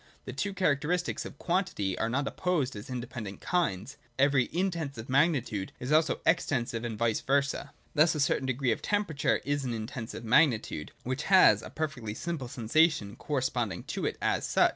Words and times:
The 0.25 0.33
two 0.33 0.55
characteristics 0.55 1.25
of 1.25 1.37
quantity 1.37 1.95
are 1.95 2.09
not 2.09 2.27
opposed 2.27 2.75
as 2.75 2.89
independent 2.89 3.39
kinds. 3.39 3.97
Every 4.17 4.45
In 4.45 4.71
tensive 4.71 5.09
magnitude 5.09 5.73
is 5.79 5.91
also 5.91 6.21
Extensive, 6.25 6.83
and 6.83 6.97
vice 6.97 7.21
versa. 7.21 7.71
Thus 7.93 8.15
a 8.15 8.19
certain 8.19 8.47
degree 8.47 8.71
of 8.71 8.81
temperature 8.81 9.41
is 9.45 9.63
an 9.63 9.75
Intensive 9.75 10.23
magnitude, 10.25 10.91
which 11.03 11.25
has 11.29 11.61
a 11.61 11.69
perfectly 11.69 12.15
simple 12.15 12.47
sensation 12.47 13.15
corresponding 13.15 13.83
to 13.93 14.07
it 14.07 14.17
as 14.23 14.43
such. 14.47 14.69